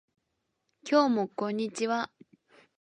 [0.89, 2.09] 今日もこんにちは